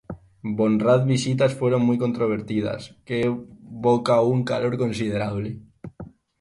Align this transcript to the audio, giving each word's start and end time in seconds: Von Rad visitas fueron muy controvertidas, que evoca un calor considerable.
Von 0.57 0.79
Rad 0.79 1.05
visitas 1.05 1.53
fueron 1.53 1.83
muy 1.83 1.99
controvertidas, 1.99 2.95
que 3.05 3.21
evoca 3.21 4.19
un 4.23 4.43
calor 4.43 4.75
considerable. 4.75 5.59